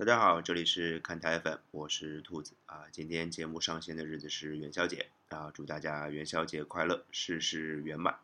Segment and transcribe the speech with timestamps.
[0.00, 2.86] 大家好，这里是看台粉，我是兔子啊。
[2.90, 8.18] 今天节目上线的日子是元宵节啊，祝大家元宵节快乐，事事圆满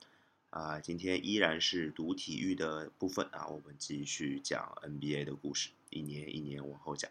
[0.49, 0.81] 啊。
[0.81, 7.11] 今天依然是读体育的部分啊，我们继续讲 NBA 的故事，一年一年往后讲。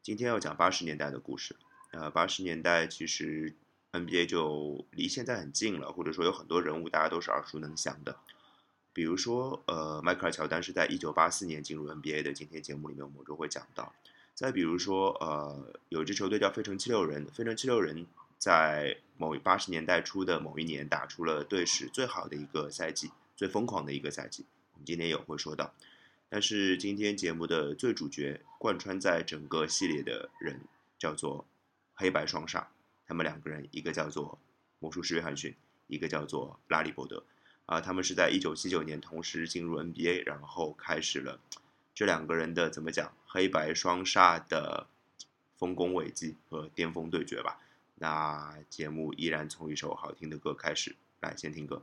[0.00, 1.56] 今天要讲八十年代的故事，
[1.90, 3.52] 呃，八十年代其实
[3.90, 8.16] NBA 就离现在很近了，或者说有很多人物大家都是耳熟能详的。
[8.94, 12.32] 比如说，呃，迈克尔乔丹是在一九八四年进入 NBA 的。
[12.32, 13.92] 今天节目里面我们都会讲到。
[14.36, 18.06] 再比如说，呃，有一支球队叫费城七六人，费城七六人
[18.38, 24.46] 在某八十年代初的某一年打出了队史最好的一个赛季，最疯狂的一个赛季。
[24.74, 25.74] 我们今天也会说到。
[26.28, 30.60] 但是今天节目的最主角，贯穿在整个系列的人
[31.00, 31.44] 叫做
[31.94, 32.64] 黑白双煞，
[33.08, 34.38] 他们两个人，一个叫做
[34.78, 35.52] 魔术师约翰逊，
[35.88, 37.24] 一个叫做拉里伯德。
[37.66, 41.40] 啊，他们是在一九七九年同时进入 NBA，然后开始了
[41.94, 44.86] 这两个人的怎么讲黑白双煞的
[45.56, 47.58] 丰功伟绩和巅峰对决吧。
[47.96, 51.82] 那节目依然从一首好听的歌开始，来先听歌。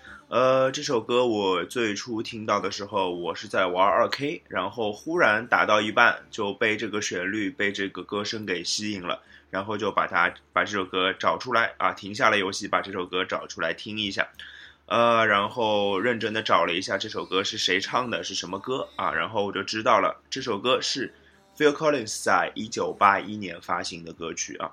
[0.31, 14.25] 呃，这首歌我最初听到的时候，我是在玩二 K，然后忽然打到一半就被这个旋律、被这个歌声给吸引了，然后就把它把这首歌找出来啊，停下了游戏，把这首歌找出来听一下。
[14.85, 19.11] 呃，然后认真的找了一下这首歌是谁唱的，是什么歌啊？
[19.11, 21.13] 然后我就知道了，这首歌是
[21.57, 24.71] Phil Collins 在一九八一年发行的歌曲啊。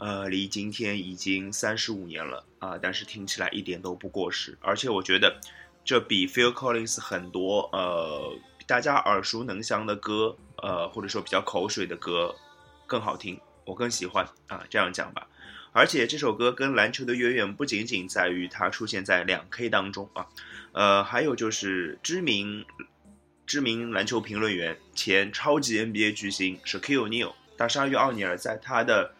[0.00, 5.38] 呃，离今天已经三十五年了啊，但是听起来一点都不过时，而且我觉得
[5.84, 8.34] 这比 Phil Collins 很多呃
[8.66, 12.34] 大家耳熟能详的歌，呃或者说比较口水的歌
[12.86, 15.28] 更好听，我更喜欢啊，这样讲吧。
[15.72, 20.26] 而且这首歌跟篮球的渊源不仅仅在于它出现在两 K 当中啊，
[20.72, 22.64] 呃，还有就是知名
[23.46, 29.14] 知名篮球评论员、前超级 NBA 巨星 Shaquille O'Neal 大鲨鱼奥尼尔在他的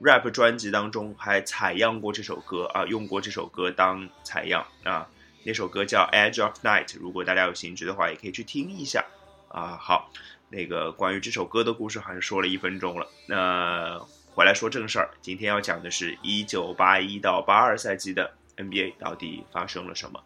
[0.00, 5.08] rap 专辑当中还采样过这首歌啊，用过这首歌当采样啊。
[5.44, 9.04] 那首歌叫《Edge of Night》，如果大家有兴趣的话，也可以去听一下
[9.48, 9.78] 啊。
[9.80, 10.10] 好，
[10.50, 13.98] 那个关于这首歌的故事好像说了一分钟了，那
[14.34, 15.10] 回来说正事儿。
[15.22, 20.22] 今天要讲的是1981到82赛季的 NBA 到底发生了什么？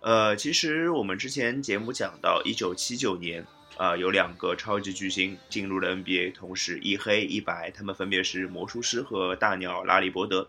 [0.00, 3.46] 呃，其实我们之前节目讲到1979年。
[3.82, 10.46] 啊，有两个超级巨星进入了 NBA，同时一黑一白，他们分别是魔术师和大鸟拉里伯德。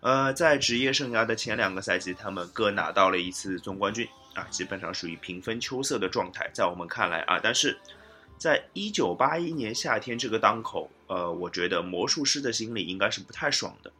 [0.00, 7.74] 呃，在职业生涯的前两个赛季，他们各拿到了一次总冠军，啊，基本上属于平分秋色的状态，在我们看来啊，但是
[8.36, 13.90] 在一九八一年夏天这个当口，呃，我觉得魔术师的心里应该是不太爽的，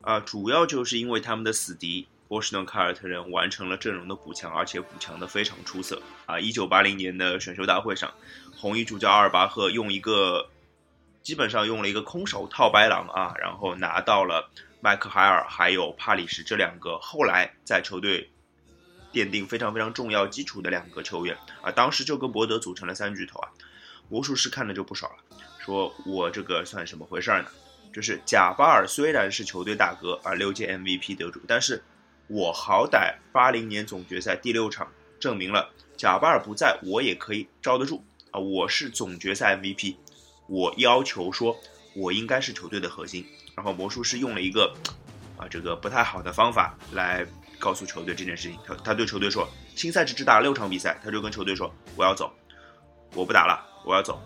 [0.00, 2.08] 啊，主要就是因为他们的死敌。
[2.28, 6.38] 波士顿凯尔特人完成了阵容的补强，而且补强的非常出色啊！
[6.38, 8.12] 一九八零年的选秀大会上，
[8.54, 10.50] 红衣主教阿尔巴赫用一个
[11.22, 14.50] 基本上用了一个空手套白狼啊，然后拿到了
[14.82, 18.30] 麦克海尔还有帕里什这两个后来在球队
[19.10, 23.48] 奠定非常非常重要基础的两个球员啊，当时就跟伯德组成了三巨头啊！
[24.10, 25.16] 魔术师看的就不少了，
[25.58, 27.48] 说我这个算什么回事儿呢？
[27.90, 31.82] 就是贾巴尔虽然是球队大哥啊，六届 MVP 得主，但是。
[32.28, 34.86] 我好歹八零年总决赛第六场
[35.18, 38.38] 证明了贾巴尔不在我也可以罩得住啊！
[38.38, 39.96] 我是总决赛 MVP，
[40.46, 41.56] 我要求说，
[41.96, 43.26] 我应该是球队的核心。
[43.56, 44.72] 然后魔术师用了一个
[45.38, 47.26] 啊这个不太好的方法来
[47.58, 48.58] 告诉球队这件事情。
[48.66, 52.30] 他他对球队说，新赛季只打了六场比赛，他就跟球队说我要走，
[53.14, 54.20] 我不打了，我要走。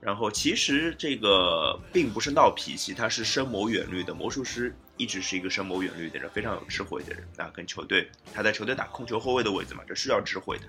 [0.00, 4.12] 然后其实这个并不是闹脾气，他是深谋远虑的。
[4.12, 7.50] 魔术师一直是一个深谋远虑的人，非常有智慧的人啊。
[7.54, 10.64] 跟球队，他在球队打控球后卫的位置嘛，这是要智慧的。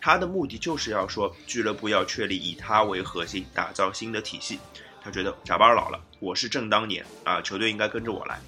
[0.00, 4.58] 他的目的就是要说，俱乐部要确立以他为核心，打造新的体系。
[5.02, 8.38] 他觉得贾巴尔老了，我是正当年啊，球队应该跟着我来。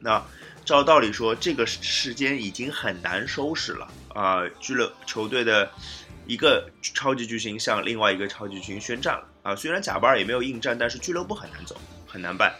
[0.00, 0.20] 那
[0.64, 5.70] 照道理说，这个时间已经很难收拾了啊，俱乐球队的。
[6.26, 9.56] 一个超级巨星向另外一个超级巨星宣战了啊！
[9.56, 11.74] 虽然贾巴尔也没有应战，但是俱乐部很难走，
[12.06, 12.54] 很难办。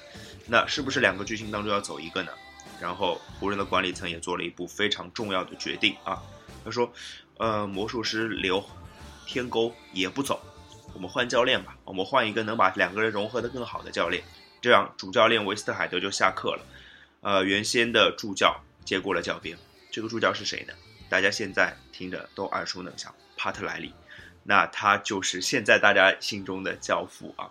[0.48, 2.32] 那是不是两个巨星当中要走一个呢？
[2.80, 6.22] 然后湖人的管理层也做了一步非常重要的决定啊！
[6.64, 6.92] 他说
[7.38, 8.64] ：“呃，魔术师留，
[9.26, 10.40] 天勾也不走，
[10.94, 14.22] 我们换教练吧，我们换一个能把两个人融合的更好的教练。
[14.60, 16.64] 这样主教练维斯特海德就下课了，
[17.20, 19.58] 呃，原先的助教接过了教鞭。
[19.90, 20.72] 这个助教是谁呢？
[21.08, 23.94] 大家现在听着都耳熟能详。”帕特莱利，
[24.42, 27.48] 那他就是现在大家心中的教父啊，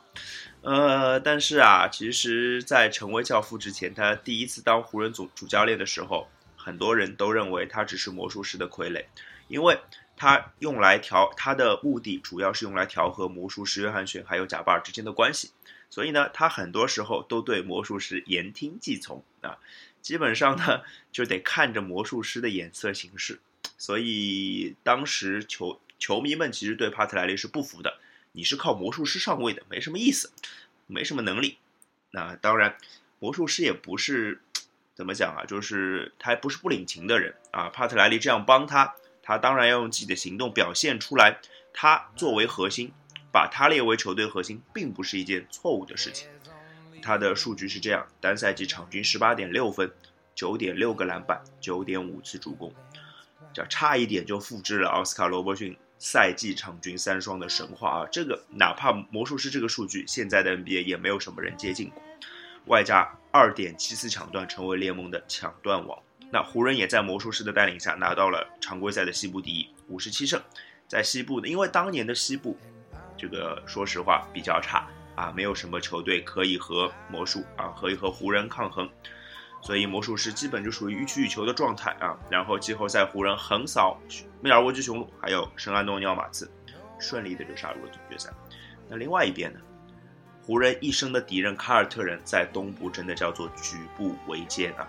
[0.61, 9.05] 呃，但是啊，其实，在成为教父之前，他第一次当湖人总主教练的时候，很多人都认为他只是魔术师的傀儡，
[9.47, 9.79] 因为
[10.17, 15.51] 他用来调他的目的主要是用来调和魔术师约翰逊还有贾巴尔之间的关系，
[15.89, 19.59] 所以呢，他很多时候都对魔术师言听计从啊，
[20.01, 20.81] 基本上呢，
[21.11, 23.39] 就得看着魔术师的眼色行事。
[23.77, 27.99] 所以当时球球迷们其实对帕特莱利是不服的，
[28.37, 30.31] 你是靠魔术师上位的，没什么意思，
[30.85, 31.57] 没什么能力。
[32.11, 32.77] 那当然，
[33.17, 34.43] 魔术师也不是
[34.93, 37.69] 怎么讲啊，就是他不是不领情的人啊。
[37.69, 38.93] 帕特莱利这样帮他，
[39.23, 41.39] 他当然要用自己的行动表现出来。
[41.73, 42.91] 他作为核心，
[43.31, 46.29] 把他列为球队核心，并不是一件错误的事情。
[47.01, 49.91] 他的数据是这样：单赛季场均十八点六分，
[50.35, 52.71] 九点六个篮板，九点五次助攻。
[53.51, 58.07] 叫差一点就复制了奥斯卡·罗伯逊赛季场均三双的神话啊！
[58.11, 62.01] 这个哪怕魔术师这个数据，现在的 NBA 也没有什么人接近过。
[62.65, 65.97] 外加二点七次抢断，成为联盟的抢断王。
[66.29, 70.41] 那湖人也在魔术师的带领下拿到了常规赛的西部第一，五十七胜。
[70.87, 72.57] 在西部呢，因为当年的西部，
[73.17, 78.89] 这个说实话比较差啊，没有什么球队可以和魔术啊，可以和湖人抗衡。
[79.67, 83.99] 所以魔术师基本就属于予取予求的状态啊，然后季后赛湖人横扫
[84.39, 86.49] 密尔沃基雄鹿，还有圣安东尼奥马刺，
[86.99, 88.29] 顺利的就杀入了总决赛。
[88.87, 89.59] 那另外一边呢，
[90.41, 94.87] 湖人一生的敌人凯尔特人在东部真的叫做举步维艰啊，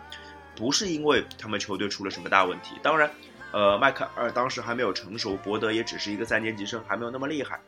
[0.55, 3.11] 不是因为他们球队出了什么大问题，当然，
[3.51, 7.59] 呃，迈克尔当时还没有成熟，博德也只是一个三年级生，还没有那么厉害。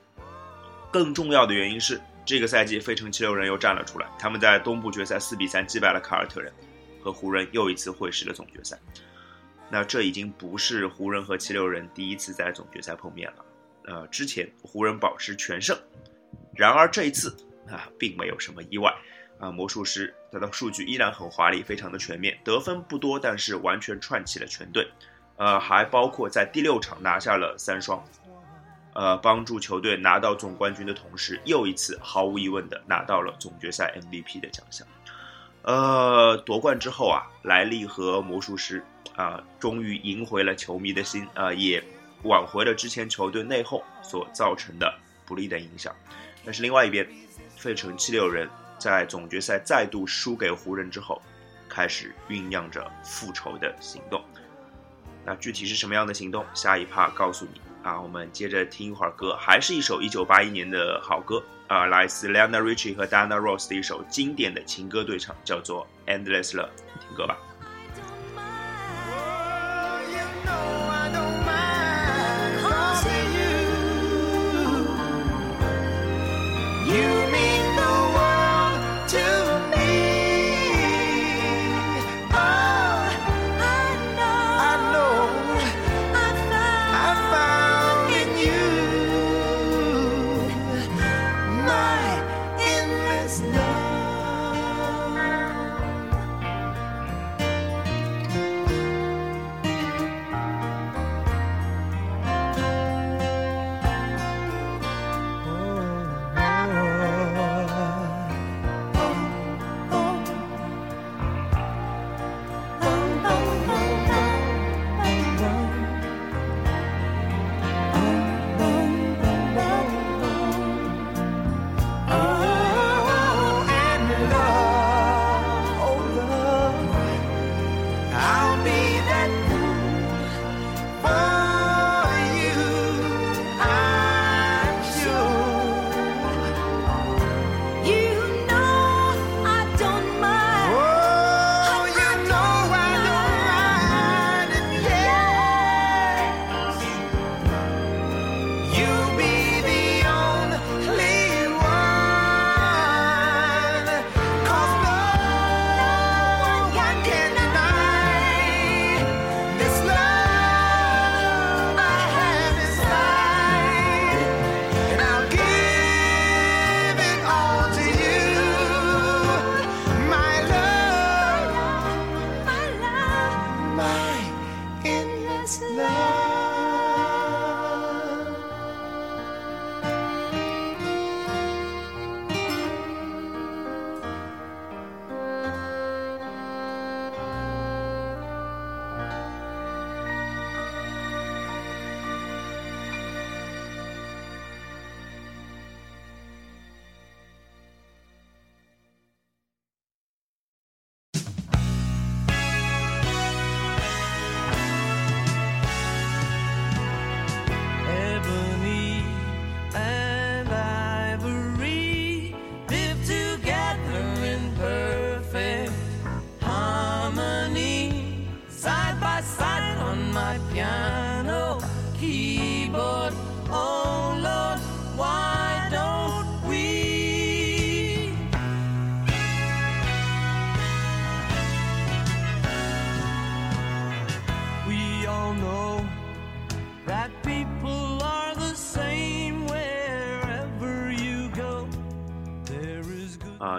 [0.92, 6.52] 更重要的原因是，这个赛季费城七六人又站了出来，他们在东部决赛四比三击败了凯尔特人。
[7.02, 8.78] 和湖人又一次会师了总决赛，
[9.70, 13.44] 那这已经不是湖人和七六人第一次在总决赛碰面了。
[13.84, 15.76] 呃，之前湖人保持全胜，
[16.54, 17.34] 然而这一次
[17.68, 18.94] 啊，并没有什么意外
[19.38, 19.50] 啊。
[19.50, 24.88] 魔术师他的数据依然很华丽，非常的全面，得分不多，但是完全串起了全队。
[25.36, 28.04] 呃，还包括在第六场拿下了三双，
[28.94, 34.86] 呃，帮助球队拿到总冠军的同时，又一次毫无疑问的拿到了总决赛 MVP 的奖项。
[35.62, 38.82] 呃，夺冠之后啊，莱利和魔术师
[39.14, 41.82] 啊，终于赢回了球迷的心啊，也
[42.22, 44.92] 挽回了之前球队内讧所造成的
[45.26, 45.94] 不利的影响。
[46.44, 47.06] 但是另外一边，
[47.56, 51.20] 费城七六人在总决赛再度输给湖人之后，
[51.68, 54.24] 开始酝酿着复仇的行动。
[55.26, 56.44] 那具体是什么样的行动？
[56.54, 58.00] 下一趴告诉你啊。
[58.00, 61.42] 我们接着听一会儿歌，还是一首一九八一年的好歌。
[61.68, 66.64] 啊，来自 Lionel Richie 和 Dana Ross 的一首经典的情歌对唱，叫做《Endless Love》，
[67.00, 67.38] 听歌吧。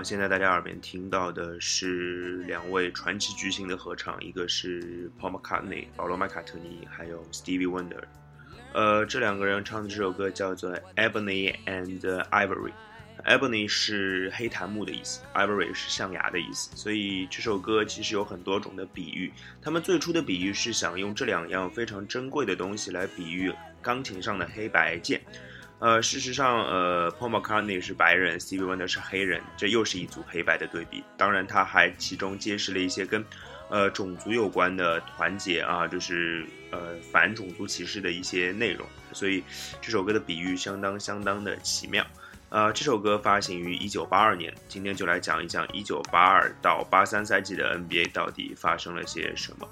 [0.04, 8.04] 现在大家耳边听到的是两位传奇巨星的合唱，一个是 Paul McCartney 保罗麦卡特尼，还有 Stevie Wonder。
[8.74, 12.72] 呃，这两个人唱的这首歌叫做 Ebony and Ivory。
[13.26, 19.32] Ebony 是黑檀木的意思，Ivory 是象牙的意思，所以这首歌其实有很多种的比喻。
[19.62, 25.22] 他们最初的比喻是想用这两样非常珍贵的东西来比喻钢琴上的黑白键。
[25.82, 31.04] 呃，事实上，呃，Paul McCartney 是白人，Stevie Wonder 是黑人，这又是一组黑白的对比。
[31.18, 33.26] 当然，他还其中揭示了一些跟
[33.68, 38.86] 呃种族有关的团结啊，就是呃反种族歧视的一些内容。
[39.12, 39.44] 所以
[39.82, 42.06] 这首歌的比喻相当相当的奇妙。
[42.50, 44.54] 呃，这首歌发行于一九八二年。
[44.68, 49.68] 今天就来讲一讲一九八二到八三赛季的 NBA 到底发生了些什么。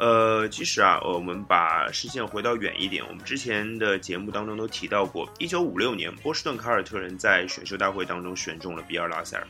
[0.00, 9.46] 呃，其实啊，我们把视线回到远一点，我们之前的节目当中都提到过，一九五六年波士顿凯尔特人在选秀大会当中选中了比尔拉塞尔，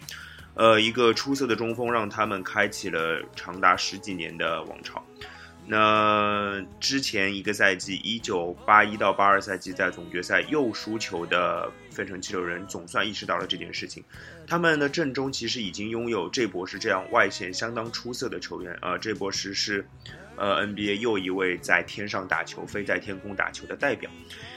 [0.54, 5.00] 呃，一个出色的中锋，让他们开启了长达十几年的王朝。
[5.66, 14.02] 那之前一个赛季，一九八一到八二赛季，在总决赛又输球的费城七六人，总算意识到了这件事情。
[14.48, 19.86] 他们的阵中其实已经拥有这博士这样外线相当出色的球员啊，这博士是，
[20.40, 24.10] 呃，NBA 又一位在天上打球、飞在天空打球的代表。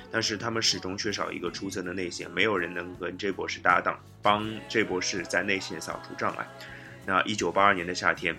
[0.10, 6.48] 但是他们始终缺少一个出色的内线，没有人能跟 J 博士搭档，帮 J 博士在内线扫除障碍。
[7.06, 8.36] 那一九八二年的夏天。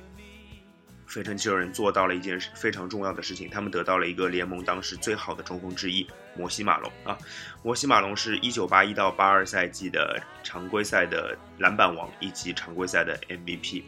[1.07, 7.17] 费城七六人做到了一件非常重要的事情，他们得到了一个联盟当时最好的中锋之一——摩西马龙啊。
[7.63, 13.83] 摩西马龙是一九八一到八二赛季的常规赛的篮板王以及常规赛的 MVP。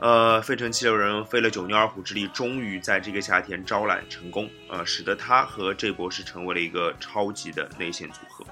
[0.00, 8.42] 呃，费城七六人费了九牛二虎之力，终于在这个夏天招揽成功，呃，使得他和这博士成为了一个超级的内线组合。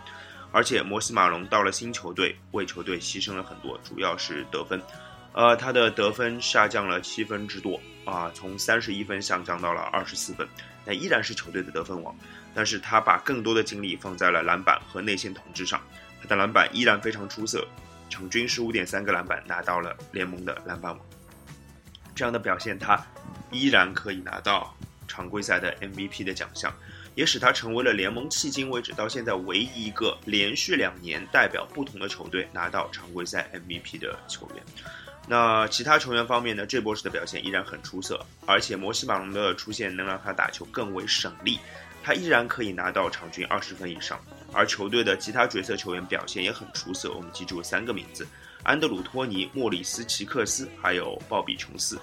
[0.52, 4.78] 而且摩西马龙到了新球队，为球队牺牲了很多，主要是得分。
[5.32, 7.80] 呃，他的得分下降了七分之多。
[8.04, 10.46] 啊，从三十一分下降到了二十四分，
[10.84, 12.14] 但依然是球队的得分王。
[12.54, 15.80] 但是他把更多的精力放在了篮板和内线统治上，
[16.20, 17.66] 他的篮板依然非常出色，
[18.08, 21.07] 场均十五点三个篮板，拿到了联盟的篮板王。
[22.18, 23.00] 这样的表现，他
[23.52, 24.75] 依然可以拿到
[25.06, 26.75] 常规赛的 MVP 的奖项，
[27.14, 34.64] 也使他成为了联盟迄今为止到现在唯一一个连续两年代表不同的球队拿到常规赛 MVP 的球员。
[35.28, 36.66] 那其他球员方面呢？
[36.66, 41.60] 这波士的表现依然很出色，而且摩西马龙的出现能让他打球更为省力，
[42.02, 44.18] 他依然可以拿到场均二十分以上。
[44.52, 48.26] 而球队的其他角色球员表现也很出色，我们记住三个名字：
[48.62, 51.98] 安德鲁·托尼、莫里斯·奇克斯，还有鲍比·琼斯。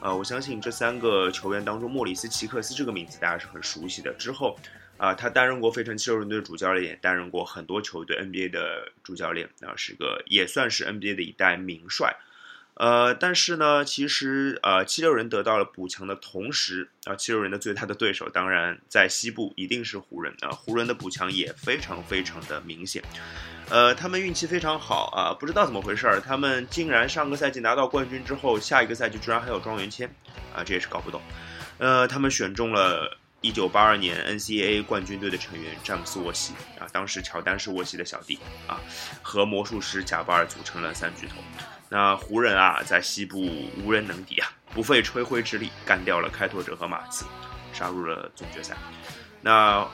[0.00, 4.12] 呃，我相信这三个球员当中，莫里斯·奇克斯这个名字大家是很熟悉的。
[4.14, 4.58] 之后，
[4.96, 12.16] 啊，他担任过费城七六人队主教练，也担任过很多球队 NBA 的主教练，啊，是个也算是 NBA 的一代名帅。
[12.74, 23.02] 呃，但是呢，其实呃，七六人得到了补强的同时，啊，七六人的最大的对手当然在西部一定是湖人啊，湖人的补强也非常非常的明显，
[23.70, 30.12] 呃，他们运气非常好啊，不知道怎么回事儿，他们竟然上个赛季拿到冠军之后，下一个赛季居然还有状元签，
[30.54, 31.22] 啊，这也是搞不懂，
[31.78, 38.80] 呃，他们选中了一九八二年 NCAA 冠军队的成员詹姆斯沃西啊，当时乔丹是沃西的小弟啊，
[39.22, 41.36] 和魔术师贾巴尔组成了三巨头。
[41.88, 43.40] 那湖人啊，在西部
[43.82, 47.24] 无人能敌啊，不费吹灰之力干掉了开拓者和马刺，
[47.72, 48.76] 杀入了总决赛。
[49.40, 49.86] 那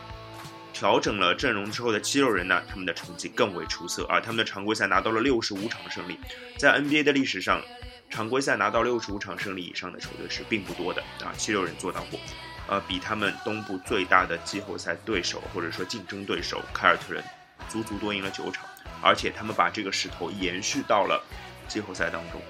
[0.76, 6.18] 调整了阵容之后的七六人呢，他们的成绩更为出色啊，他们的常规赛拿到了六十五场胜利，
[6.58, 7.62] 在 NBA 的历史上，
[8.10, 12.20] 常规赛拿到六十五场胜利以上的球队是并不多的啊，七六人做到过，
[12.68, 17.24] 呃，比他们东部最大的季后赛对手或者说竞争对手凯尔特人
[17.70, 18.66] 足足多赢了九场，
[19.00, 21.24] 而且他们把这个势头延续到了。
[21.68, 22.40] 季后赛当中，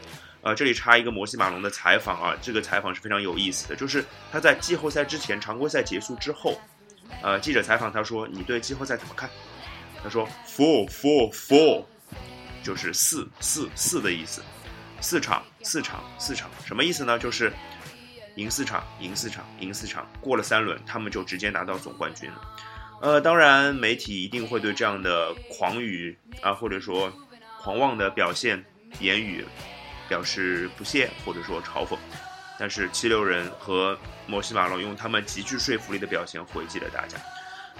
[0.42, 6.60] 呃，这里插一个摩西马龙的采访啊，这个采访是非常有意思的，就是他在季后赛之前，常规赛结束之后，
[7.22, 9.28] 呃，记者采访他说：“你对季后赛怎么看？”
[10.02, 11.84] 他说：“Four, four, four，
[12.62, 14.42] 就是四四四的意思，
[15.00, 17.18] 四场四场四场，什么意思呢？
[17.18, 17.52] 就是
[18.36, 22.40] 赢四场，赢四场，赢四场，过了三轮，他们就直接拿到总冠军了。
[23.00, 27.12] 呃，当然，媒体一定会对这样的狂语啊，或者说
[27.60, 28.64] 狂妄的表现。
[29.00, 29.44] 言语
[30.08, 31.98] 表示不屑或者说嘲讽，
[32.58, 37.18] 但是七六人和摩西马龙用他们极具说服力的表现回击了大家。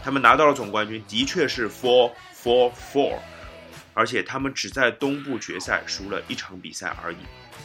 [0.04, 3.18] 他们拿到了总冠军，的确是 four four four，
[3.94, 7.16] 而且他们只在东部决赛输了一场比赛而已。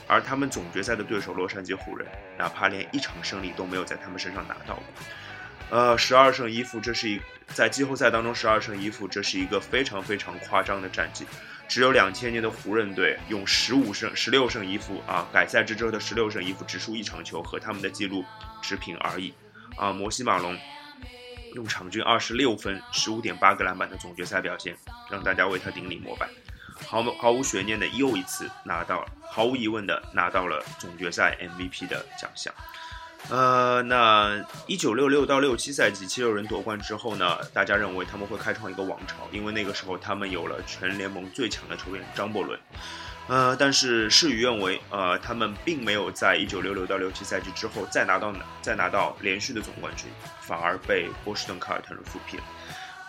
[0.08, 4.84] 而他们总决赛的对手洛杉矶湖人，哪怕连一场胜利都没有在他们身上拿到过。
[5.70, 11.25] 呃，十二胜一负，这是一在季后赛当中十二胜一负，这是一个非常非常夸张的战绩。
[11.72, 18.25] 只有两千年的湖人队用十五胜十六胜一负啊，改赛制之后的十六胜一负，只输一场球，和他们的记录
[18.62, 19.34] 持平而已。
[19.78, 20.54] 啊，摩西马龙
[21.56, 24.75] 用场均二十六分、十五点八个篮板的总决赛表现，
[25.10, 26.28] 让大家为他顶礼膜拜。
[26.86, 32.53] 毫毫无悬念的又一次拿到，毫无疑问的拿到了总决赛 MVP 的奖项。
[33.29, 42.60] 呃，那一九六六到六七赛季七六人夺冠之后呢，大家认为他们会开创一个王朝，因为那个时候他们有了全联盟最强的球员张伯伦。
[43.27, 50.07] 呃，但是事与愿违，呃，他们并没有在一九六六到六七赛季之后再拿到再拿到连续的总冠军，
[50.42, 52.44] 反而被波士顿凯尔特人复辟了。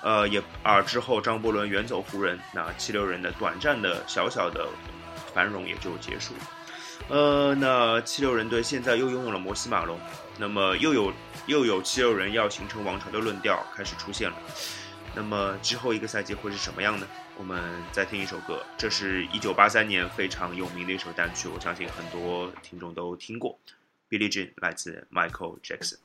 [0.05, 4.68] 呃，也而之后张伯伦远走湖人，那七六人的短暂的小小的
[5.35, 6.40] 繁荣也就结束了。
[7.09, 9.99] 呃，那七六人队现在又拥有了摩西马龙，
[10.38, 11.12] 那么又有
[11.47, 14.37] 又有七六人要形成王朝的论调开始出现了。
[15.15, 17.07] 那么之后一个赛季会是什么样呢？
[17.37, 17.62] 我们
[17.93, 23.59] 再听一首歌，这是一九八三年非常有名的一首单曲，我相信很多听众都听过，
[24.15, 25.97] 《Billie Jean》来自 Michael Jackson。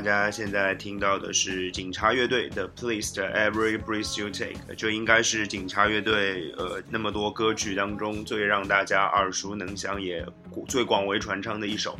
[0.00, 10.24] 大家现在听到的是警察乐队的《Please》的 Every Breath You Take，这应该是警察乐队呃那么多歌曲当中最让大家耳熟能详也
[10.66, 11.98] 最广为传唱的一首。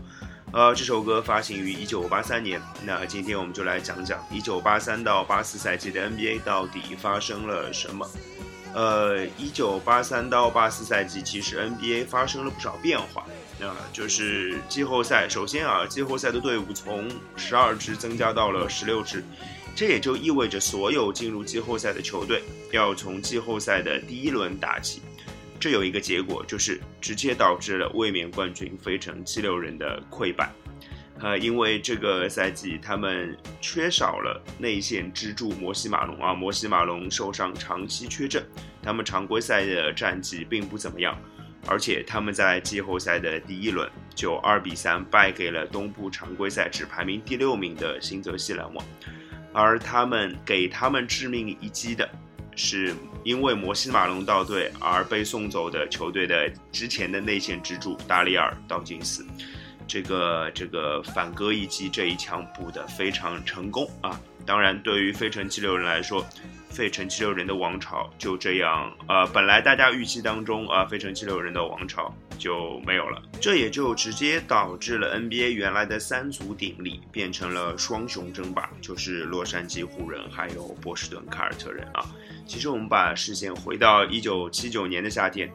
[0.50, 2.58] 呃，这首歌发行于一九八三年。
[2.86, 8.08] 那今天我们就来讲讲一九八三到八四赛季的 NBA 到底发生了什么。
[8.72, 13.26] 呃，一九八三到八四赛季其实 NBA 发生了不少变化。
[13.62, 15.28] 啊，就是季后赛。
[15.28, 19.22] 首先啊，季后赛的队伍从十二支增加到了十六支，
[19.74, 22.42] 这也就意味着所有进入季后赛的球队
[22.72, 25.02] 要从季后赛的第一轮打起。
[25.58, 30.50] 这有一个结果，就是直接导致了卫冕冠军费城七六人的溃败。
[31.22, 38.42] 呃，因为这个赛季他们缺少了内线支柱摩西马龙啊，摩西马龙受伤长期缺阵，
[38.82, 41.14] 他们常规赛的战绩并不怎么样。
[41.66, 48.84] 而且他们在季后赛的第一轮就二比三败给了东部常规赛只排名第六名的新泽西篮网，
[49.52, 52.08] 而他们给他们致命一击的，
[52.56, 52.94] 是
[53.24, 59.24] 因为摩西马龙到队而被送走的球队的之前的内线支柱达里尔道金斯，
[59.86, 64.20] 这个这个反戈一击这一枪补得非常成功啊！
[64.46, 66.26] 当然，对于费城七六人来说。
[66.70, 82.06] 费城七六人的王朝就这样，呃，本来大家预期当中啊，费城七六人的王朝就没有了，这也就直接导致了 NBA 原来的三足鼎立变成了双雄争霸，就是洛杉矶湖人还有波士顿凯尔特人啊。
[82.46, 85.50] 其实我们把视线回到一九七九年的夏天，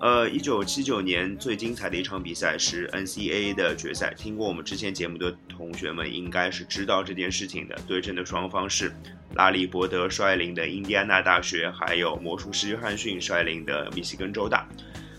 [0.00, 4.14] 呃，一九七九年最精彩的一场比赛是 NCAA 的决赛。
[4.16, 7.78] 听过我们之前节目的同学们应该是知道这件事情的。
[7.86, 8.90] 对阵的双方是
[9.34, 14.66] 拉里伯德率领的印第安纳大学，还有魔术师约翰逊率领的密西根州大。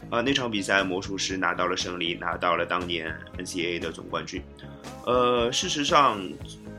[0.09, 4.41] 啊，那场比赛魔术师拿到了胜利，拿到了当年 NCAA 的总冠军。
[5.05, 6.19] 呃，事实上，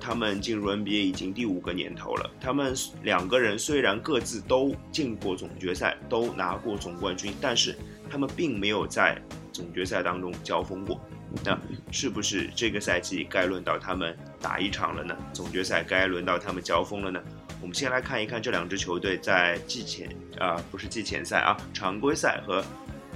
[0.01, 2.29] 他们进入 NBA 已经第五个年头了。
[2.41, 7.77] 他们两个人虽然各自都进过总决赛，都拿过总冠军，但是。
[8.12, 9.18] 他们并没有在
[9.55, 11.01] 总决赛当中交锋过，
[11.42, 11.59] 那
[11.90, 15.16] 是不是这个赛季该轮到他们打一场了呢？
[15.33, 17.18] 总决赛该轮到他们交锋了呢？
[17.62, 22.62] 我们先来看一看这两支球队在季前啊，不是季前赛啊，常规赛和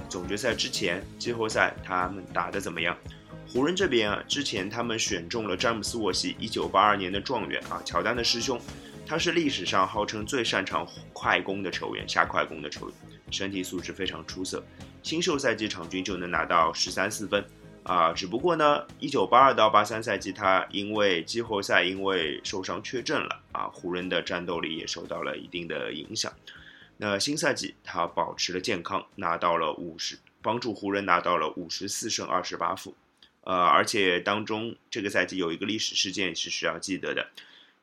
[0.09, 2.97] 总决赛之前季后赛他们打的怎么样？
[3.47, 8.59] 湖人这边啊，之前他们选中了詹姆斯沃西，一九八二年的状元啊，乔丹的师兄，
[9.05, 12.97] 他是历史上号称最擅长快攻的球员，下快攻的球员，
[13.31, 14.63] 身体素质非常出色。
[15.03, 17.45] 新秀赛季场均就能拿到十三四分，
[17.83, 26.33] 啊，只不过呢，一九八二到八三赛季他因为季后赛因为受伤缺阵了，啊，湖人的战斗力也受到了一定的影响。
[26.97, 32.95] 那新赛季他保持了健康，拿到了五十，帮助湖人拿到了五十四胜二十八负，
[33.41, 37.27] 呃，而且当中这个赛季有一个历史事件是需要记得的。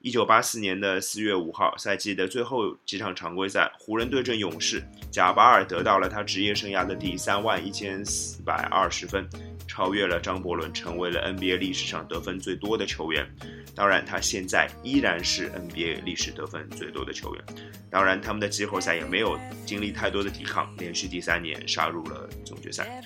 [0.04, 9.26] 一九八四年的四月五号，赛季的最后几场常规赛，湖人对阵勇士，贾巴尔得到了他职业生涯的第三万一千四百二十分，
[9.66, 13.26] 超越了张伯伦，成为了 NBA 历史上得分最多的球员。
[13.74, 17.42] 当然，他现在依然是 NBA 历史得分最多的球员。
[17.90, 23.02] 当然，他们的季后赛也没有经历太多的抵抗，连续第三年杀入了总决赛。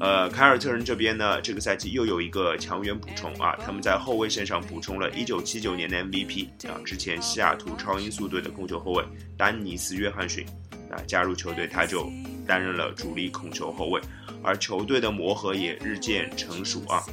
[0.00, 9.04] 呃，凯尔特人这边呢，这个赛季又有一个强援补充啊，他们在后卫线上补充了1979年的 MVP 啊，之前西雅图超音速队的控球后卫
[9.36, 10.46] 丹尼斯·约翰逊
[10.90, 12.10] 啊，加入球队他就
[12.46, 14.00] 担任了主力控球后卫，
[14.42, 17.04] 而球队的磨合也日渐成熟啊，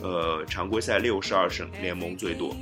[0.00, 2.56] 呃，常规赛六十二胜，联盟最多，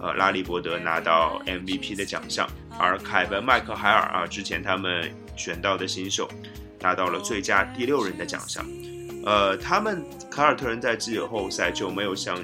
[0.00, 6.28] 呃，拉里伯德拿到 MVP 的奖项，而凯文·麦克海尔啊，之前他们选到的新秀，
[6.80, 8.66] 拿到了最佳第六人的奖项。
[9.24, 12.38] 呃，他们凯尔特人在季后赛就没有像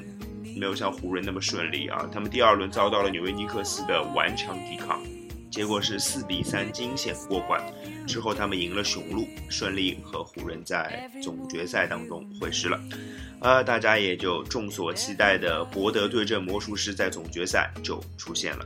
[0.56, 2.08] 没有像湖人那么顺利啊。
[2.12, 5.02] 他们第二轮遭到了纽约尼克斯的顽强抵抗，
[5.50, 7.60] 结果是四比三惊险过关。
[8.06, 12.80] 之后他们赢了雄鹿，顺利和湖人在总决赛当中会师了。
[13.40, 18.64] 呃，大家也就众所期待的博德对阵魔术师在总决赛就出现了。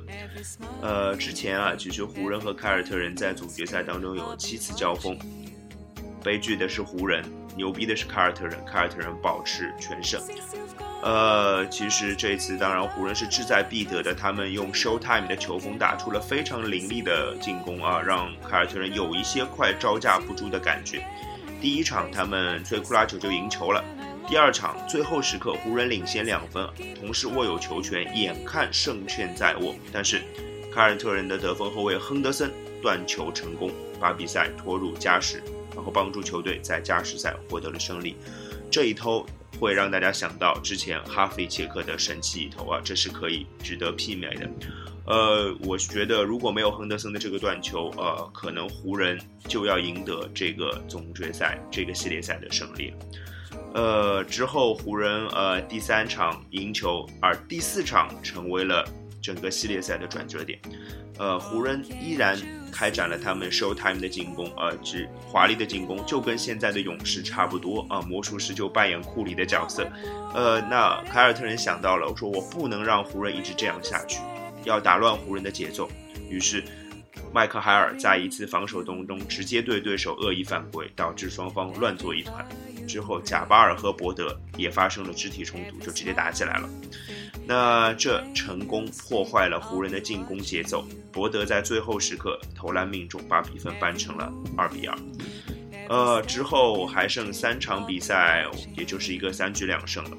[0.82, 5.18] 呃，之前啊，其实湖人和凯尔特人在总决赛当中有七次交锋，
[6.22, 7.24] 悲剧的是湖人。
[7.60, 10.18] 牛逼的是凯尔特人，凯尔特人保持全胜。
[11.02, 21.04] 呃，其实这次当然湖人是志在必得的，他们用 Showtime 的球风打出了非常凌厉的进攻啊，让凯尔特人有一些快招架不住的感觉。
[21.60, 23.84] 第一场他们摧枯拉朽就赢球了，
[24.26, 26.66] 第二场最后时刻湖人领先两分，
[26.98, 30.22] 同时握有球权，眼看胜券在握，但是
[30.74, 33.70] 凯尔特人的得分后卫亨德森断球成功，
[34.00, 35.42] 把比赛拖入加时。
[35.74, 38.16] 然后帮助球队在加时赛获得了胜利，
[38.70, 39.26] 这一投
[39.58, 44.48] 会让大家想到之前哈弗里切克的神奇一投啊，这是可以值得媲美的。
[45.06, 52.92] 呃，我觉得如果没有亨德森的这个断球，呃，可能湖人就要赢得这个总决赛这个系列赛的胜利。
[53.74, 58.86] 呃，之后湖人呃第三场赢球，而第四场成为了
[59.20, 60.60] 整个系列赛的转折点。
[61.18, 62.38] 呃，湖人依然。
[62.70, 68.00] 开展了他们 Showtime 的进攻，呃，指华丽的进攻，就跟现在的勇士差不多啊。
[68.02, 69.86] 魔术师就扮演库里的角色，
[70.34, 74.20] 呃，那凯尔特人想到了，我说我不能让湖人一直这样下去，
[74.64, 75.90] 要打乱湖人的节奏。
[76.28, 76.62] 于是，
[77.32, 82.46] 麦克海尔在一次防守当中直接对对手恶意犯规，导致双方乱作一团。
[82.90, 86.68] 之后，贾巴尔和伯德也发生了肢体冲突，就直接打起来了。
[87.46, 90.84] 那这成功破坏了湖人的进攻节奏。
[91.12, 94.98] 伯德在最后时刻投篮命中，把比分扳成了二比二。
[95.88, 98.44] 呃，之后还剩三场比赛，
[98.76, 100.16] 也就是一个三局两胜了。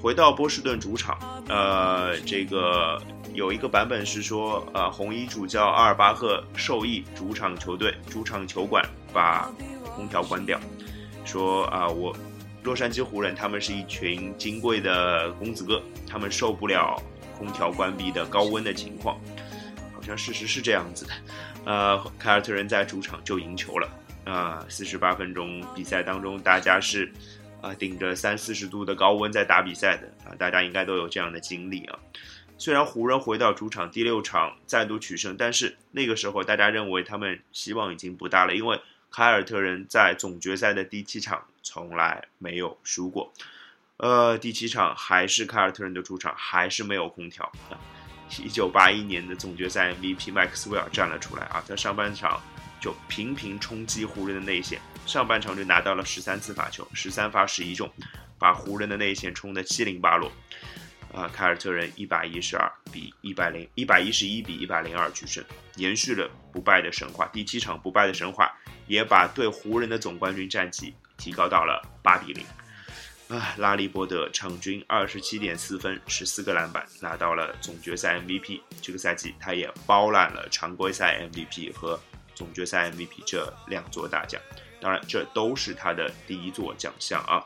[0.00, 1.16] 回到波士顿主场，
[1.48, 3.00] 呃，这个
[3.34, 9.50] 有一个版本是说，呃，红衣主教阿尔巴赫授意主场球队、主场球馆把
[9.96, 10.60] 空调关掉，
[11.24, 12.16] 说啊，我
[12.62, 17.00] 洛杉矶湖人他们是一群金贵的公子哥，他们受不了
[17.36, 19.18] 空调关闭的高温的情况。
[19.94, 21.12] 好像事实是这样子的，
[21.64, 23.88] 呃，凯尔特人在主场就赢球了，
[24.24, 27.12] 啊，四十八分钟比赛当中，大家是
[27.60, 31.96] 啊顶着三四十度的高温在打比赛的啊，大家应该都有这样的经历啊。
[32.58, 38.80] 虽然湖人回到主场第六场再度取胜，但是那个时候大家认为他们希望已经不大了，因为
[39.12, 43.30] 凯尔特人在总决赛的第七场从来没有输过。
[43.98, 47.78] 呃，第七场还是凯尔特人的主场，还是没有空调啊。
[48.42, 52.40] 一九八一年的总决赛 MVP 麦克斯韦尔站了出来啊，在上半场
[52.80, 57.92] 就频频冲击湖人的内线，上半场就拿到了十三次罚球，十三罚十一中，
[58.38, 60.32] 把湖人的内线冲得七零八落。
[61.12, 65.44] 啊，凯尔特人一百一十二比一百零一百一十一比一百零二取胜，
[65.76, 67.26] 延续了不败的神话。
[67.26, 68.50] 第七场不败的神话，
[68.86, 72.44] 也把对湖人的总冠军战绩提高到了八比零。
[73.28, 78.60] 啊，拉里伯德场均二十七点四分，十四个篮板，拿到了总决赛 MVP。
[78.80, 81.98] 这个赛季，他也包揽了常规赛 MVP 和
[82.34, 84.40] 总决赛 MVP 这两座大奖。
[84.80, 87.40] 当然，这都是他的第一座奖项啊。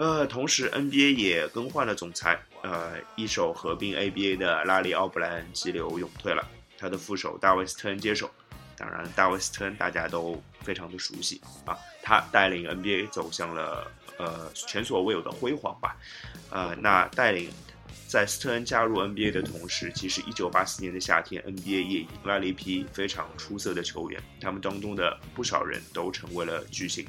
[0.00, 6.42] 呃，同时 NBA 也更换了总裁，呃，一手合并 ABA 的拉里奥布莱恩急流勇退了，
[6.78, 8.30] 他的副手大卫斯特恩接手。
[8.78, 13.92] 当然，大卫斯特恩大家都非常的熟悉啊，他带领 NBA 走向了。
[14.18, 15.94] 呃，前所未有的辉煌吧，
[16.50, 17.50] 呃，那带领
[18.08, 27.06] 在斯特恩加入 NBA 的同时，其实1984年的夏天，NBA 也迎来了一批非常出色的球员，他们当中的不少人都成为了巨星。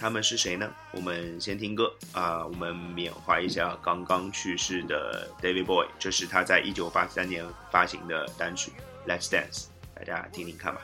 [0.00, 0.70] 他们是谁呢？
[0.92, 8.70] 我们先听歌啊，我们缅怀一下刚刚去世的 David Boy，这是他在一九八三年发行的单曲
[9.10, 10.80] 《Let's Dance》，大家听听看吧。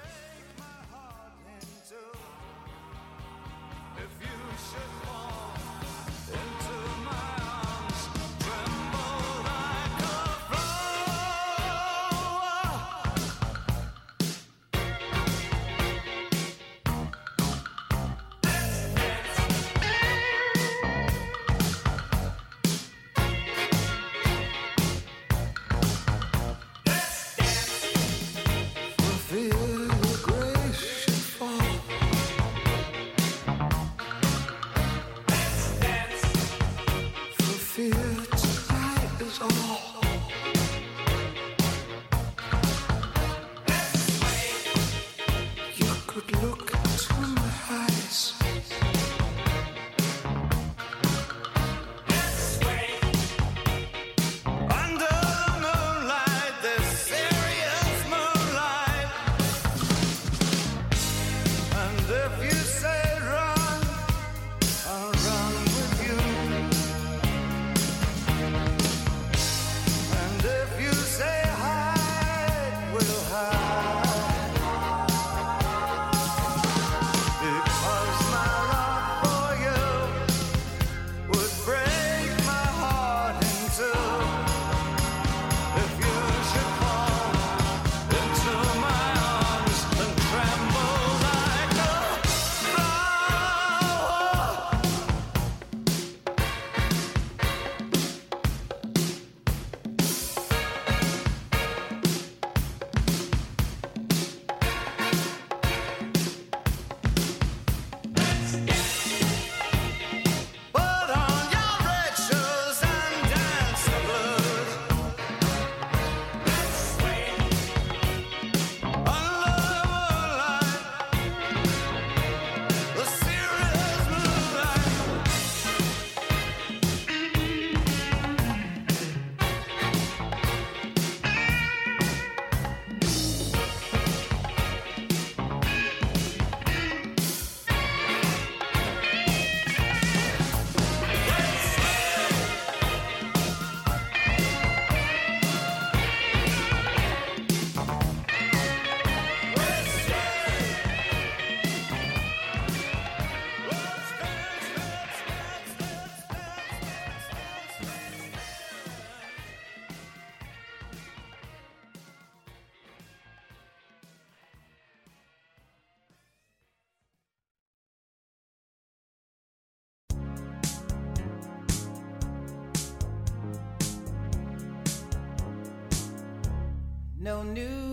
[177.44, 177.83] New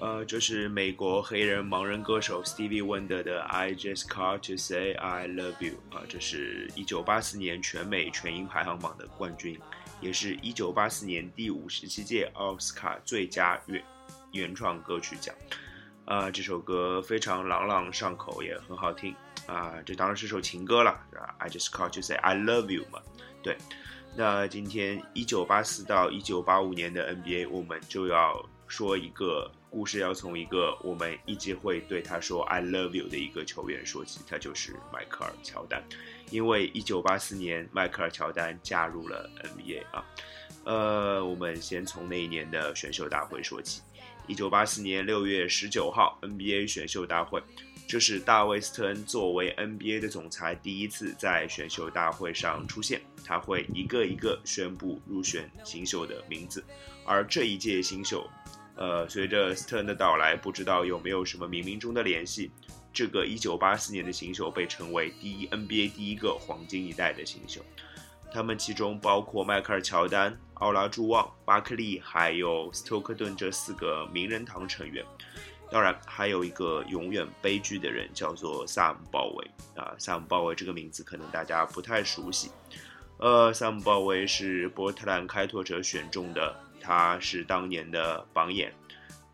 [0.00, 9.58] 呃，这是美国黑人盲人歌手 Stevie Wonder 的《I Just Call to Say I Love You》啊，这是一九八四年全美全英排行榜的冠军，
[10.00, 13.82] 也是一九八四年第五十七届奥斯卡最佳原
[14.30, 15.34] 原创歌曲奖。
[16.04, 19.12] 啊，这首歌非常朗朗上口，也很好听
[19.46, 19.74] 啊。
[19.84, 20.96] 这当然是首情歌了
[21.38, 23.00] ，，I just Call to say I love you 嘛。
[23.42, 23.58] 对，
[24.16, 35.82] 那今天一九八四到一九八五年的 NBA，我们就要说一个故事，要从一个我们一直会对他说 I love you 的一个球员说起，他就是迈克尔乔丹。
[36.30, 40.04] 因为一九八四年迈克尔乔丹加入了 NBA 啊，
[40.64, 43.82] 呃，我们先从那一年的选秀大会说起。
[44.26, 47.42] 一九八四年六月十九号，NBA 选秀大会，
[47.88, 53.00] 这是大卫·斯特恩作为 NBA 的总裁第一次在选秀大会上出现。
[53.24, 56.62] 他会一个一个宣布入选新秀的名字，
[57.04, 58.26] 而这一届新秀，
[58.78, 62.50] 呃，随着斯特恩的到来，不知道有没有什么冥冥中的联系，
[62.92, 67.60] 这个一九八四年的新秀被称为第一 NBA 第一个黄金一代的新秀。
[68.32, 75.04] 他们其中包括迈克尔·乔丹、奥拉朱旺、巴克利，还有斯托克顿这四个名人堂成员。
[75.70, 79.92] 当然，还有一个永远悲剧的人，叫做萨姆·鲍威啊。
[79.98, 82.50] 萨姆·鲍威这个名字可能大家不太熟悉。
[83.18, 88.72] 呃，萨姆·鲍威是波特兰开拓者选中的，他是当年的榜眼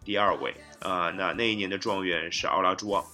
[0.05, 1.11] 第二位啊。
[1.11, 3.05] 那那一年的状元是奥拉朱旺。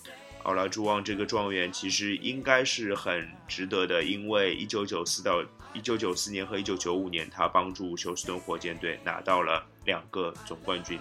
[0.44, 10.98] 奥拉朱旺这个状元其实应该是很值得的，因为1994到1994年和1995年，他帮助休斯顿火箭队拿到了两个总冠军。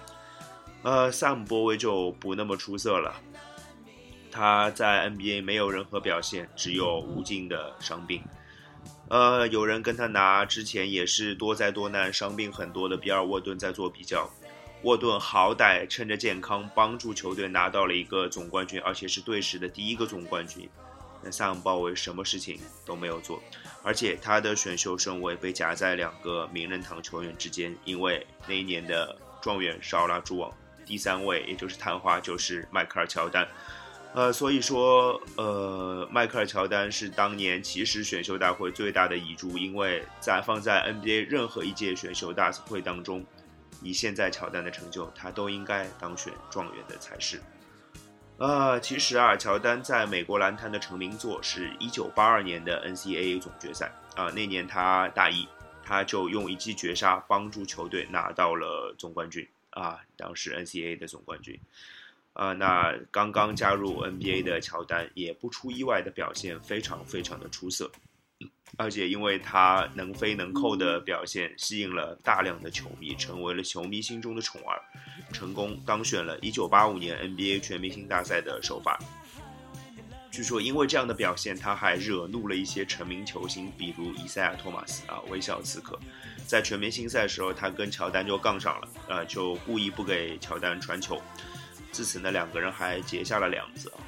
[0.82, 3.14] 呃，萨姆波威就不那么出色了，
[4.30, 8.22] 他在 NBA 没有任何表现，只有无尽的伤病。
[9.10, 14.30] 呃，有人跟他拿之前也是多灾多难、伤病很多的比尔沃顿在做比较。
[14.82, 20.68] 沃顿好歹趁着健康帮助球队拿到了一个总冠军，而且是队史的第一个总冠军。
[21.24, 23.42] 那萨姆鲍威什么事情都没有做，
[23.82, 30.52] 而且他的选秀顺位被夹在两个名人堂球员之间，因为那一年的状元是奥拉朱旺，
[30.86, 33.48] 第三位也就是探花就是迈克尔乔丹。
[34.12, 43.24] 呃，所以说，呃，迈克尔乔丹是当年其实选秀大会最大的遗珠，因为在放在 NBA 任何一届选秀大会当中。
[43.82, 47.40] 以现在乔丹的成就，他都应该当选状元的才是。
[48.36, 55.48] 呃，其实啊，乔丹在美国篮坛的成名作是一九八二年的 NCAA 总决赛啊，那年他大一，
[55.82, 61.58] 他就用一记绝杀帮助球队拿到了总冠军啊，当时 NCAA 的总冠军。
[62.40, 67.92] 啊，那刚刚加入 NBA 的乔丹也不出意外的表现非常非常的出色。
[68.78, 74.80] 而且因为他能飞能扣的表现，吸引了大量的球迷，成为了球迷心中的宠儿，
[75.34, 78.98] 成功当选了1985年 NBA 全明星大赛的首发。
[80.30, 86.00] 据说因为这样的表现，他还惹怒了一些成名球星，比如以赛亚·托马斯啊，微笑刺客。
[86.46, 91.20] 在全明星赛的时候，他跟乔丹就杠上了，呃，就故意不给乔丹传球。
[91.92, 93.98] 自此呢，两个人还结下了梁子啊。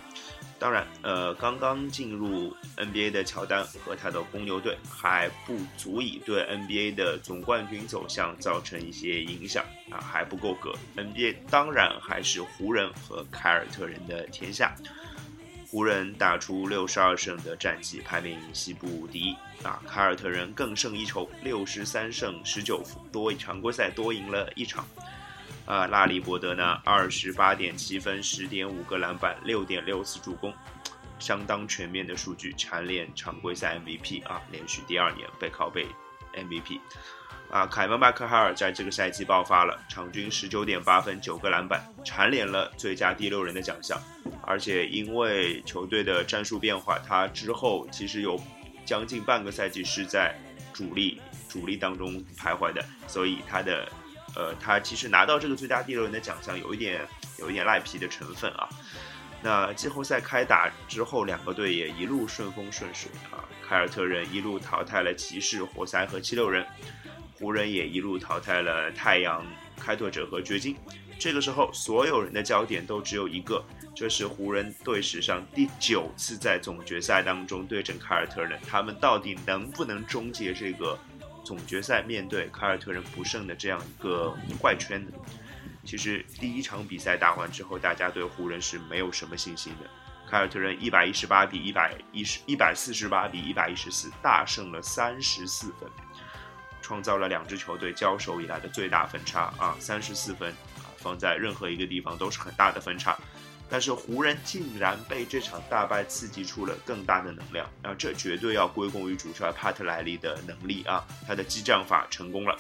[0.59, 10.73] 当然，呃，刚刚进入 NBA 的乔丹和他的公牛队还不足以对 NBA 的总冠军走向造成一些影响啊，还不够格。
[10.97, 14.73] NBA 当然还是湖人和凯尔特人的天下。
[15.69, 19.83] 湖人打出六十二胜的战绩，排名西部第一啊。
[19.89, 24.87] 凯尔特人更胜一筹，六十三胜十九负，多常规赛多赢了一场。
[25.65, 30.53] 啊，拉里伯德呢，二十八点七分，十点五个篮板，六点六次助攻，
[31.19, 35.87] 相当全面的数据，蝉联常规赛 MVP 啊，连续第二年背靠背
[36.35, 36.81] MVP。
[37.51, 44.01] 啊，凯文麦克哈尔在这个赛季爆发了，场均十九点八分，九个篮板，蝉联了最佳第六人的奖项。
[44.41, 48.41] 而且因为球队的战术变化，他之后其实有
[48.85, 50.35] 将近半个赛季是在
[50.73, 53.87] 主力主力当中徘徊的，所以他的
[54.35, 57.07] 呃，他其实拿到这个最佳第六人的奖项有一点
[57.39, 58.69] 有一点赖皮的成分啊。
[59.43, 63.45] 那季后赛开打之后，两个队也一路顺风顺水啊。
[63.69, 66.65] 凯尔特人一路淘汰了骑士、活塞和七六人，
[67.39, 69.45] 湖人也一路淘汰了太阳、
[69.77, 70.77] 开拓者和掘金。
[71.19, 73.65] 这个时候，所有人的焦点都只有一个，
[73.95, 80.99] 这是湖人队史上第九次在总决赛当中对阵凯尔特人，他们到底能不能终结这个
[81.45, 85.11] 总决赛面对凯尔特人不胜的这样一个怪圈呢？
[85.85, 89.91] 其实第一场比赛打完之后，大家对湖人是没有什么信心的。
[90.31, 95.91] 凯尔特人一百一十八比一百一十一百四十八比一百一十四大胜了三十四分，
[96.81, 103.19] 创造了两支球队交手以来的最大分差啊，三十四分啊，放在任何一个地方都是很大的分差。
[103.73, 112.55] 但是湖人竟然被这场大败刺激出了更大的能量，那这绝对要归功于主帅帕特莱利的能力啊，他的激将法成功了。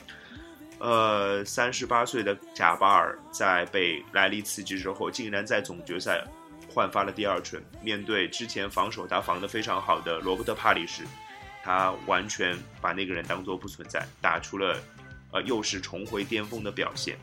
[0.79, 6.25] 呃，三十八岁的贾巴尔在被莱利刺激之后，竟然在总决赛
[6.73, 7.63] 焕发了第二春。
[7.83, 11.05] 面对之前防守他防得非常好的罗伯特帕里什，
[11.63, 14.81] 他完全把那个人当作不存在，打出了
[15.31, 17.19] 呃又是重回巅峰的表现，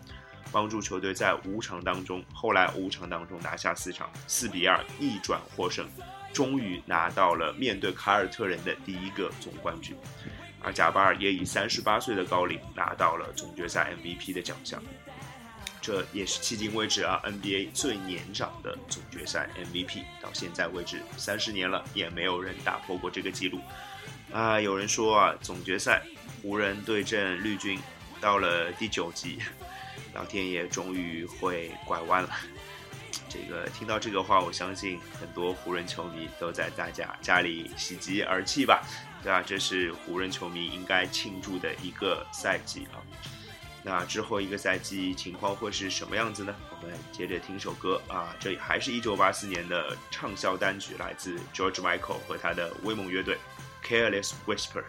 [0.52, 5.88] 帮助球队在五场当中，后来五场当中拿下四场，四比二逆转获胜，
[6.34, 9.95] 终于拿到了面对凯尔特人的第一个总冠军。
[10.62, 14.84] 而贾巴尔也以三十八岁的高龄拿到了总决赛 MVP 的奖项，
[15.82, 20.04] 这也是迄今为止啊 NBA 最年长的总决赛 MVP。
[20.22, 23.62] 到现在为止三十年了，也没有人打破过这个记录。
[24.34, 26.04] 啊，有人说啊，总决赛
[26.41, 27.80] 湖人对阵绿军，
[28.20, 29.39] 到了第九集，
[30.14, 32.30] 老天爷终于会拐弯了。
[33.28, 38.82] 这个听到这个话，我相信很多湖人球迷都在大家家里喜极而泣吧。
[39.22, 42.97] 对啊，这是湖人球迷应该庆祝的一个赛季啊。
[43.84, 46.55] 那之后一个赛季情况会是什么样子呢？
[46.72, 53.38] 我们接着听首歌啊，这还是一九八四年的畅销单曲，来自 George Michael 和他的威猛乐队
[53.88, 54.82] 《Careless Whisper》。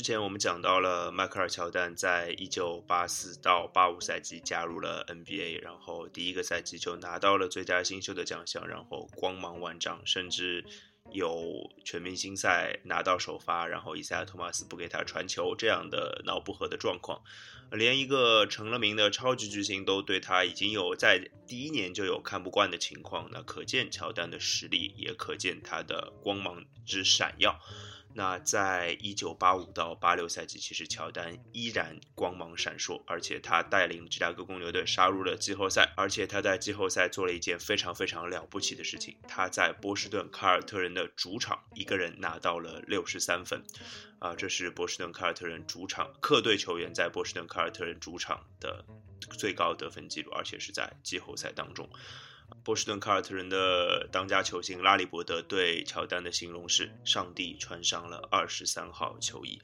[0.00, 10.64] 之前我们讲到了迈克尔乔丹在一九八四到八五赛季加入了 NBA，然后第一个赛季就拿到了最佳新秀的奖项，然后光芒万丈，甚至
[11.12, 17.20] 有全明星赛拿到首发，然后伊赛亚·托马斯不给他传球这样的脑不和的状况，
[17.70, 27.60] 连一个成了名的超级巨星都对他已经有在第一年就有看不惯的情况，那可见乔丹的实力，也可见他的光芒之闪耀。
[28.12, 43.62] 那在一九八五到八六赛季，其实乔丹依然光芒闪烁，而且他带领芝加哥公牛队杀入了季后赛，而且他在季后赛做了一件非常非常了不起的事情，他在波士顿凯尔特人的主场一个人拿到了六十三分，
[44.18, 48.84] 啊，这是波士顿凯尔特人主场客队球员在波士顿凯尔特人主场的
[49.38, 51.88] 最高得分记录，而且是在季后赛当中。
[52.62, 59.60] 波士顿凯尔特人的当家球星拉里伯德对乔丹的形容是：“上帝穿上了二十三号球衣。”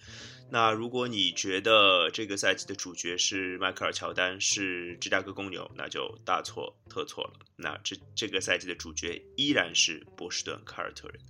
[0.50, 7.32] 那如果你觉得这个赛季的主角是迈克尔乔丹，是芝加哥公牛，那就大错特错了。
[7.56, 11.20] 那这这个赛季的主角依然是波士顿凯尔特人。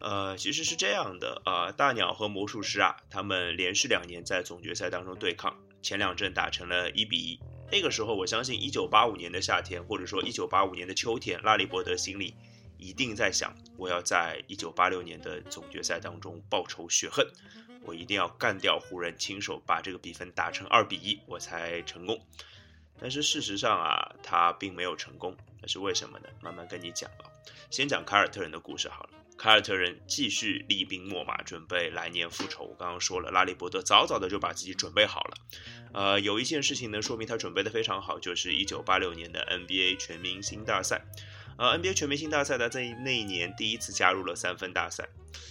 [0.00, 7.38] 呃，其实是这样的啊、大鸟和魔术师啊，他们连续两年在总决赛当中对抗，前两阵打成了一比一。
[7.70, 12.34] 那个时候，我相信一九八五年的夏天，或者说一九八五年的秋天，拉里伯德心里
[12.78, 17.26] 一定在想：我要在一九八六年的总决赛当中报仇雪恨，
[17.84, 22.18] 我一定要干掉湖人，亲手把这个比分打成二比一，我才成功。
[22.98, 26.28] 但是事实上啊，他并没有成功，那是为什么呢？
[26.40, 27.28] 慢慢跟你讲啊。
[27.70, 29.10] 先讲凯尔特人的故事好了。
[29.38, 32.64] 凯尔特人继续厉兵秣马，准备来年复仇。
[32.64, 35.34] 我刚刚说了，拉里伯德早早的就把自己准备好了。
[35.92, 41.04] 呃，有一件事情能，说明他准备的非常好，就是一九八六年的 NBA 全明星大赛。
[41.56, 45.08] 呃，NBA 全明星大赛呢，在那一年第一次加入了三分大赛。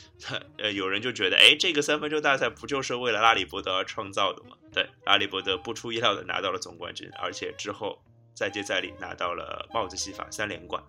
[0.57, 4.57] 呃，有人就觉得，哎，这个三分球大赛不就是为了拉里伯德而创造的吗？
[4.73, 10.83] 对，拉里伯德不出意料的拿到了总冠军，而且之后再接再厉拿到了帽子戏法三连冠。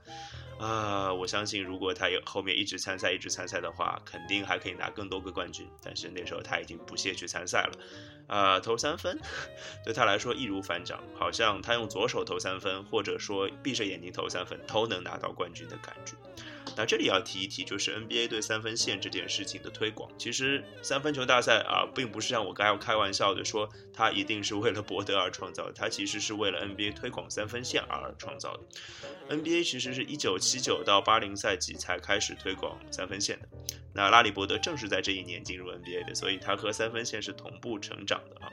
[0.58, 5.68] 啊、我相信如果他有后面一直参赛，一直参赛的话，肯定还可以拿更多个冠军。
[5.82, 7.78] 但是那时候他已经不屑去参赛了，
[8.26, 9.18] 啊、投三分
[9.84, 16.14] 对他来说易如反掌，好像他用左手投三分，或者说闭着眼睛投三分，都能拿到冠军的感觉。
[16.78, 20.08] 那这里要提一提，就是 NBA 对三分线这件事情的推广。
[20.16, 29.36] 其实三分球大赛啊，并不是像我刚刚开玩笑的说，它一定是为了博德而创造的，它其实是为了 NBA 推广三分线而创造的。
[29.36, 33.48] NBA 其实是一九七九到八零赛季才开始推广三分线的。
[33.92, 38.48] 那拉里伯德正是在这一年进入 NBA 的，所以他和三分线是同步成长的啊。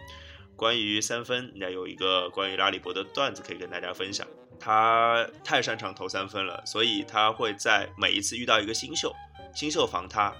[0.56, 4.26] 关于三分，那有一个关于拉里伯德段子可以跟大家分享。
[4.60, 9.14] 他太擅长投三分了，所以他会在每一次遇到一个新秀，
[9.54, 10.34] 新秀防他、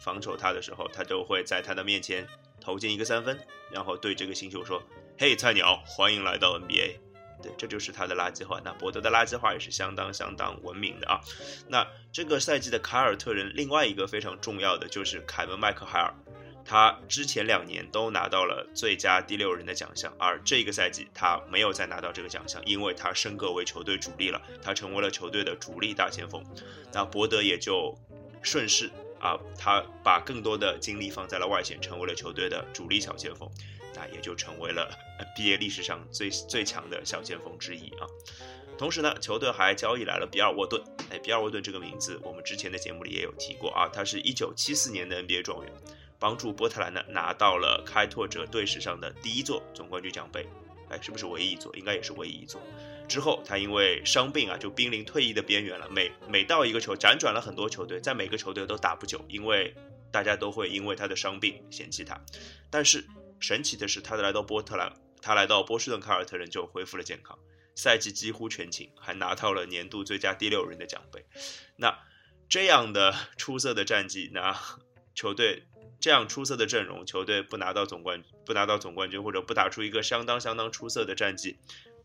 [0.00, 2.26] 防守他的时候，他就会在他的面前
[2.60, 3.38] 投进一个三分，
[3.70, 4.82] 然后对这个新秀说
[5.18, 6.96] ：“嘿，菜鸟，欢迎来到 NBA。”
[7.40, 8.60] 对，这就是他的垃圾话。
[8.64, 11.20] 那伯德的垃圾话也是相当相当文明的啊。
[11.68, 16.12] 那这个赛季的凯尔特人另外一个非常重要的就是凯文麦克海尔。
[16.68, 26.44] 他之前两年都拿到了最佳第六人的奖项，而这个赛季他没有再拿到这个奖项，因为他升格为球队主力了，他成为了球队的主力大前锋。
[26.92, 27.96] 那伯德也就
[28.42, 33.50] 顺势啊，他把更多的精力放在了外线，成为了球队的主力小前锋，
[33.94, 34.90] 那也就成为了
[35.38, 38.04] NBA 历史上最最强的小前锋之一啊。
[38.76, 40.84] 同时呢，球队还交易来了比尔沃顿。
[41.08, 45.72] 哎，比尔沃顿这个名字，我们之前的节目里也有提过啊，他是一九七四年的 NBA 状元。
[46.18, 50.46] 帮助波特兰呢拿到了开拓者队史上的第一座总冠军奖杯，
[50.88, 51.74] 哎，是不是唯一一座？
[51.76, 52.60] 应该也是唯一一座。
[53.08, 55.88] 之后他因为伤病啊，就濒临退役的边缘了。
[55.88, 59.74] 每每到一个球，辗转了很多球队，在每个球队都打不久，因为
[60.10, 62.20] 大家都会因为他的伤病嫌弃他。
[62.68, 63.06] 但是
[63.40, 64.92] 神奇的是，他来到波特兰，
[65.22, 67.38] 他来到波士顿凯尔特人就恢复了健康，
[67.74, 71.24] 赛季几乎全勤，还拿到了年度最佳第六人的奖杯。
[71.76, 71.98] 那
[72.48, 74.54] 这样的出色的战绩，那
[75.14, 75.64] 球队。
[76.08, 81.58] 这样出色的阵容，球队不拿到总冠不拿到总冠军，或者不打出一个相当相当出色的战绩，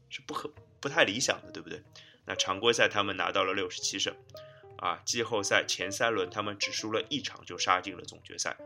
[0.10, 0.52] 是不可
[0.82, 1.82] 不太理想的，对不对？
[2.26, 4.14] 那常规赛他们拿到了六十七胜，
[4.76, 8.58] 啊，季后赛前三轮他们只输了一场就杀进了总决赛，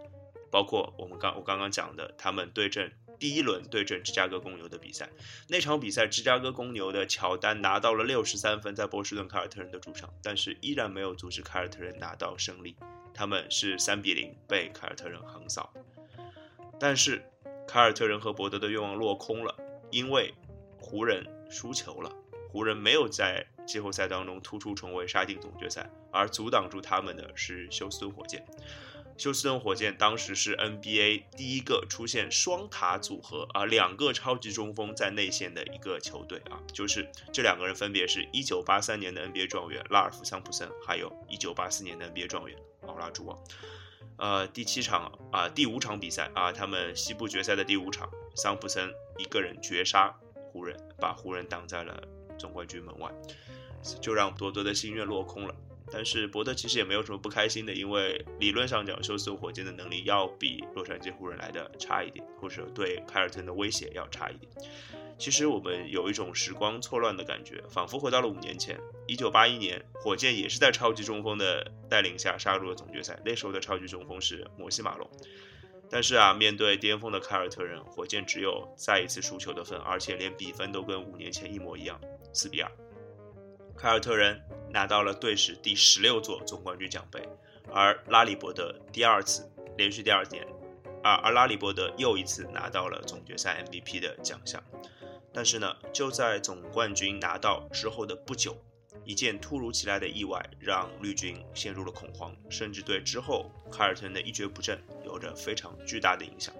[0.49, 5.09] 包括我们刚我刚刚讲的，他们对阵第一轮对阵芝加哥公牛的比赛，
[5.47, 12.75] 那场比赛芝加哥公牛的乔丹拿到了六十三分，在波士顿凯尔特人的主场，但是依然没有阻止凯尔特人拿到胜利。
[13.13, 15.73] 他们是三比零被凯尔特人横扫，
[16.79, 17.23] 但是
[17.67, 19.55] 凯尔特人和伯德的愿望落空了，
[19.89, 20.33] 因为
[20.79, 22.13] 湖人输球了。
[22.49, 28.45] 湖人没有在季后赛当中突出重围杀进总决赛，而阻挡住他们的是休斯顿火箭。
[29.17, 42.55] 休斯顿火箭当时是 NBA 第一个出现双塔组合啊，两个超级中锋在内线的一个球队啊，就是这两个人分别是一九八三年的 NBA 状元拉尔夫桑普森，还有一九八四年的 NBA 状元
[42.85, 43.37] 奥拉朱旺。
[44.17, 48.87] 呃，第七场啊，第五场比赛啊，他们西部决赛的第五场，桑普森
[49.17, 50.15] 一个人绝杀
[50.51, 52.01] 湖人，把湖人挡在了
[52.37, 53.11] 总冠军门外，
[53.99, 55.55] 就让伯德的心愿落空了。
[55.91, 64.51] 但是伯德其实也没有什么不开心的，因为理论上讲，休斯顿火箭的能力要比洛杉矶湖人来的差一点，或者对凯尔特人的威胁要差一点。
[65.17, 73.19] 其实我们有一种时光错乱的感觉，仿佛回到了五年前，一九八一年，火箭也是在超级中锋的带领下杀入了总决赛。
[73.25, 75.09] 那时候的超级中锋是摩西马龙，
[75.89, 81.99] 但是啊，面对巅峰的凯尔特人，火箭只有再一次输球的份，而且连比分都跟五年前一模一样，
[82.31, 82.69] 四比二。
[83.75, 84.39] 凯尔特人
[84.71, 87.21] 拿到了队史第十六座总冠军奖杯，
[87.73, 90.45] 而拉里伯德第二次连续第二年，
[91.03, 94.63] 而而拉里伯德又一次拿到了总决赛 MVP 的奖项。
[95.33, 98.57] 但是呢，就在总冠军拿到之后的不久，
[99.03, 106.53] 一件突如其来的意外让绿军陷入了恐慌，甚至对之后凯尔特人的一蹶不振有着非常巨大的影响。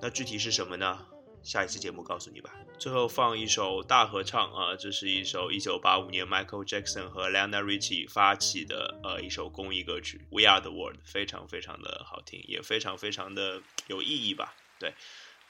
[0.00, 1.06] 那具体是什么呢？
[1.44, 2.50] 下一期节目告诉你吧。
[2.78, 10.60] 最后放一首大合唱啊，这是一首一九八五年 Michael Jackson 和 l e o n a r i c h i 发起的呃一首公益歌曲《We Are
[10.60, 14.54] the World》，非常非常的好听，也非常非常的有意义吧。
[14.80, 14.94] 对，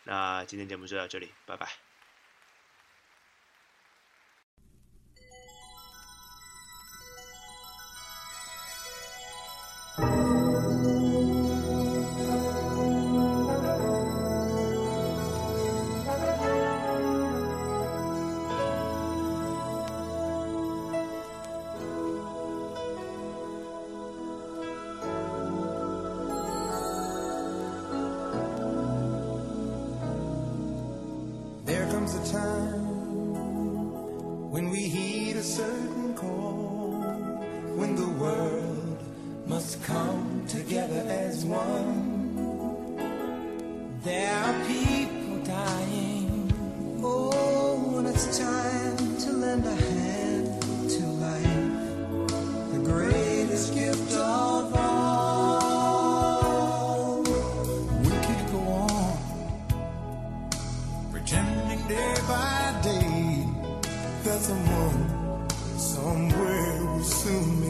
[0.02, 1.83] 那今天节目就到这里，拜拜。